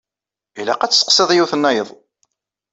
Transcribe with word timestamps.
Ilaq 0.59 0.81
ad 0.81 0.91
testeqsiḍ 0.91 1.29
yiwet-nnayeḍ. 1.33 1.89